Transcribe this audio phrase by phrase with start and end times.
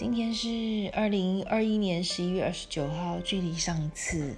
[0.00, 4.34] 今天是二零二一年十一月二十九号，距离上一次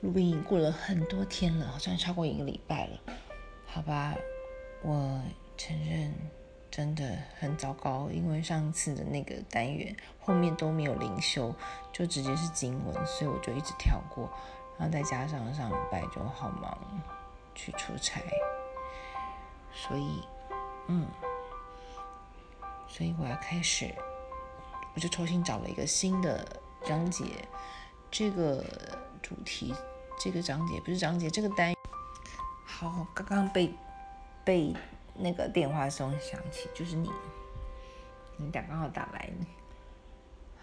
[0.00, 2.98] 录音过了很多天了，好像超过一个礼拜了。
[3.66, 4.14] 好吧，
[4.80, 5.20] 我
[5.58, 6.10] 承认
[6.70, 11.54] 真的很糟糕，因为上次的那个单元后面都没有灵修，
[11.92, 14.32] 就直接是经文，所以我就一直跳过。
[14.78, 16.78] 然后再加上上礼拜就好忙，
[17.54, 18.22] 去出差，
[19.70, 20.22] 所以，
[20.86, 21.06] 嗯，
[22.88, 23.94] 所以我要开始。
[24.94, 26.46] 我就重新找了一个新的
[26.84, 27.24] 章节，
[28.12, 28.64] 这个
[29.20, 29.74] 主题，
[30.20, 31.74] 这个章节不是章节，这个单。
[32.64, 33.74] 好，刚刚被
[34.44, 34.72] 被
[35.14, 37.10] 那个电话声响起，就是你，
[38.36, 39.28] 你打刚好打来。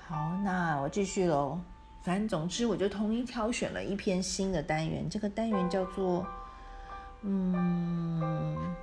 [0.08, 1.60] 好，那我继续喽。
[2.02, 6.26] 反正总之，我就统一挑选了一篇新的单元，这个单元叫做
[7.22, 8.76] “嗯，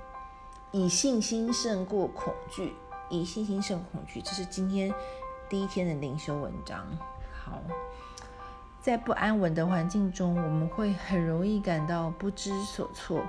[0.71, 2.73] 以信心胜过恐惧”，
[3.09, 4.93] 以信心胜恐惧，这是今天。
[5.49, 6.85] 第一天的灵修文章，
[7.43, 7.59] 好，
[8.79, 13.23] 在不安稳的环境中，我们会很容易感到不知所措。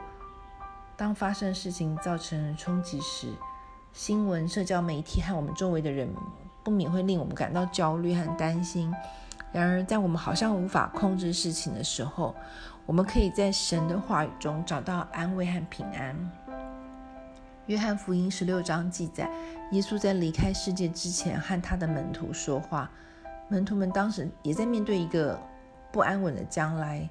[0.98, 3.32] 当发生事情造成冲击时，
[3.94, 6.12] 新闻、社交媒体和我们周围的人
[6.62, 8.94] 不免会令我们感到焦虑和担心。
[9.50, 12.36] 然而，在我们好像无法控制事情的时候，
[12.84, 16.30] 我们可以在神的话语中找到安慰和平安。
[17.70, 19.30] 约翰福音十六章记载，
[19.70, 22.90] 耶稣在离开世界之前和他的门徒说话。
[23.48, 25.40] 门徒们当时也在面对一个
[25.92, 27.08] 不安稳的将来，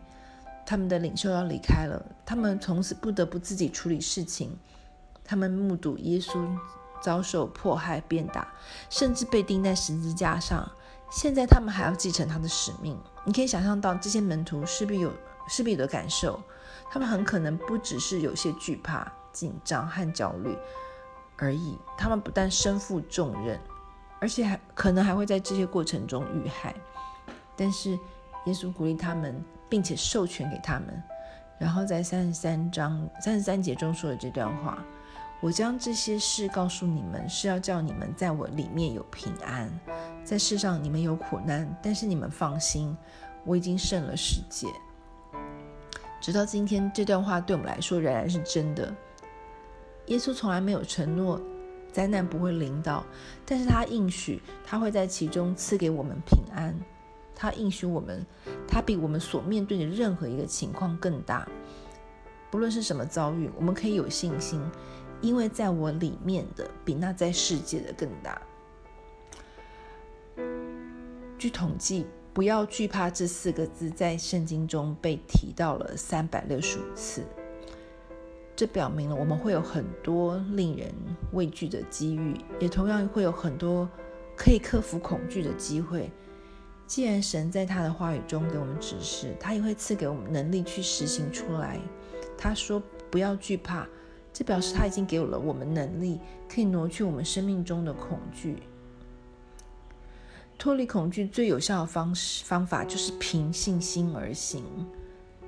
[0.65, 4.53] 他们的领袖要离开了，他们从此不得不自己处理事情。
[5.23, 6.45] 他们目睹耶稣
[7.01, 8.45] 遭受迫害、鞭打，
[8.89, 10.69] 甚至被钉在十字架上。
[11.09, 12.99] 现在他们还要继承他的使命。
[13.23, 15.09] 你可以想象到这些门徒势必有
[15.47, 16.43] 势必有的感受，
[16.91, 19.09] 他们很可能不只是有些惧怕。
[19.31, 20.57] 紧张和焦虑
[21.37, 21.77] 而已。
[21.97, 23.59] 他们不但身负重任，
[24.19, 26.75] 而且还可能还会在这些过程中遇害。
[27.55, 27.91] 但是
[28.45, 31.03] 耶稣鼓励他们，并且授权给他们。
[31.57, 34.77] 然后在三十三章三十三节中说的这段话
[35.43, 39.69] ：“我将这些事告诉你们，是要叫你们在我里面有平安。
[40.23, 42.95] 在世上你们有苦难，但是你们放心，
[43.43, 44.67] 我已经胜了世界。”
[46.21, 48.95] 直到今天，这段话对我们来说仍然是真的。
[50.09, 51.41] 耶稣从来没有承诺
[51.91, 53.03] 灾难不会临到，
[53.45, 56.75] 但是他应许他会在其中赐给我们平安。
[57.35, 58.25] 他应许我们，
[58.67, 61.47] 他比我们所面对的任何一个情况更大。
[62.51, 64.61] 不论是什么遭遇，我们可以有信心，
[65.21, 68.41] 因为在我里面的比那在世界的更大。
[71.37, 77.23] 据统计，“不要惧怕”这四个字在圣经中被提到了三百六十五次。
[78.59, 80.93] 这表明了我们会有很多令人
[81.31, 83.87] 畏惧的机遇，也同样会有很多
[84.35, 86.11] 可以克服恐惧的机会。
[86.85, 91.79] 既然神在他的话语中给我们指示，他也会赐给我们能力去实行出来。
[92.37, 93.87] 他说：“不要惧怕。”
[94.33, 96.19] 这表示他已经给了我们能力，
[96.53, 98.61] 可以挪去我们生命中的恐惧。
[100.57, 104.65] 脱离恐惧最有效的方式方法就是凭信心而行。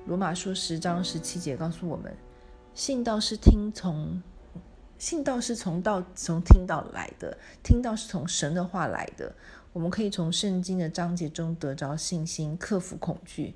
[0.05, 2.15] 罗马书十章十七节告诉我们。
[2.73, 4.21] 信道是听从，
[4.97, 9.35] 信道是从道从听道来的，听道是从神的话来的。
[9.73, 13.55] 我们可以从圣经的章节中得着信心，克服恐惧。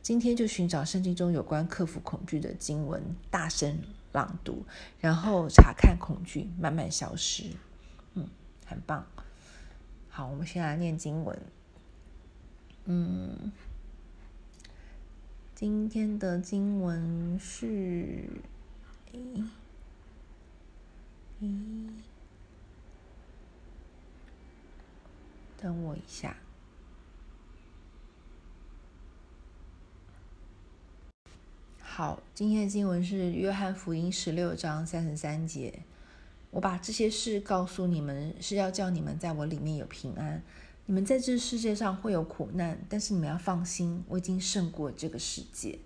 [0.00, 3.78] 今天就寻找圣经中有关克服恐惧的经文，大声
[4.12, 4.64] 朗读，
[5.00, 7.44] 然后查看恐惧慢慢消失。
[8.14, 8.28] 嗯，
[8.64, 9.04] 很棒。
[10.08, 11.38] 好，我们先来念经文。
[12.84, 13.52] 嗯。
[15.58, 17.66] 今天的经文是，
[19.12, 19.44] 咦，
[21.42, 21.88] 咦，
[25.60, 26.36] 等我一下。
[31.80, 35.80] 好，今天的经文是《约翰福音》十六章三十三节。
[36.52, 40.40] 我把这些事告诉你们，是要叫你们在我里面有平安。
[40.88, 45.78] 你们在这世界上会有苦难，但是你们要放心，我已经胜过这个世界。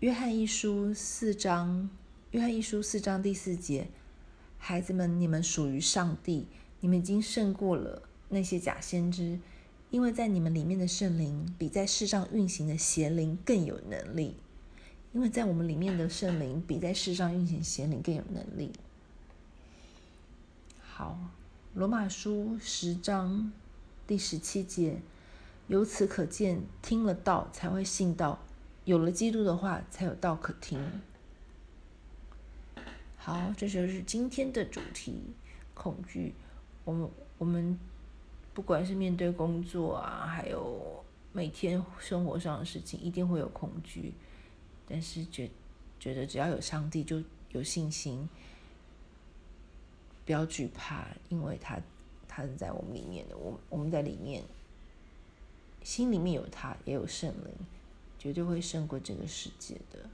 [0.00, 1.88] 约翰一书四章，
[2.32, 3.86] 约翰一书四章第四节，
[4.58, 6.48] 孩子们，你们属于上帝，
[6.80, 9.38] 你们已经胜过了那些假先知，
[9.92, 14.34] 因为在你们里面的圣灵比在世上运行的邪灵更有能力。
[15.12, 18.72] 因为在我们里面的圣灵比在世上运行邪灵更有能力。
[20.82, 21.16] 好。
[21.74, 23.50] 罗马书十章
[24.06, 25.00] 第十七节，
[25.66, 28.38] 由此可见，听了道才会信道，
[28.84, 30.80] 有了基督的话，才有道可听。
[33.16, 35.34] 好，这就是今天的主题。
[35.74, 36.32] 恐惧，
[36.84, 37.76] 我们我们
[38.52, 44.14] 不管是面对工作啊，还有每天生活上的事情，一定会有恐惧。
[44.86, 45.50] 但是觉
[45.98, 47.20] 觉得只要有上帝，就
[47.50, 48.28] 有信心，
[50.24, 51.78] 不要惧怕，因为他
[52.28, 54.42] 他是在我们里面的，我我们在里面，
[55.82, 57.52] 心里面有他，也有圣灵，
[58.18, 60.08] 绝对会胜过这个世界的。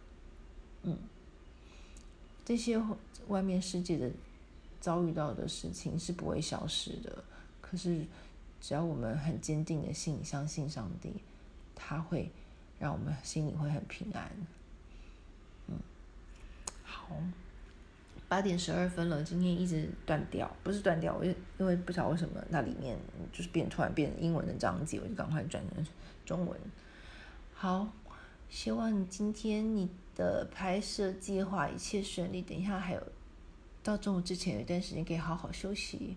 [0.82, 0.98] 嗯，
[2.44, 2.82] 这些
[3.28, 4.10] 外面世界的
[4.80, 7.24] 遭遇到的事情是不会消失的。
[7.60, 8.04] 可是，
[8.60, 11.12] 只要我们很坚定的信相信上帝，
[11.74, 12.30] 他会
[12.78, 14.30] 让我们心里会很平安。
[15.68, 15.78] 嗯，
[16.82, 17.16] 好，
[18.30, 22.96] 八点十二分了，今天一直断掉，不是断掉，我就因为不晓得为什么那里面
[23.32, 25.86] 就是变突然变英文的章节，我就赶快转成
[26.24, 26.58] 中文。
[27.52, 27.88] 好。
[28.52, 32.42] 希望今天你的拍摄计划一切顺利。
[32.42, 33.00] 等一下还有
[33.80, 36.16] 到中午之前有一段时间可以好好休息。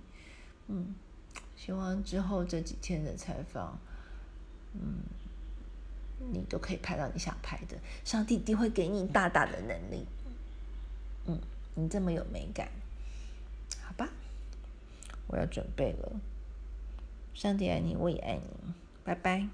[0.68, 0.96] 嗯，
[1.56, 3.78] 希望之后这几天的采访，
[4.74, 5.04] 嗯，
[6.32, 7.78] 你都可以拍到你想拍的。
[8.04, 10.04] 上帝一定会给你大大的能力。
[11.28, 11.40] 嗯，
[11.76, 12.70] 你这么有美感，
[13.82, 14.10] 好吧？
[15.28, 16.12] 我要准备了。
[17.34, 18.74] 上帝爱你，我也爱你。
[19.04, 19.48] 拜拜。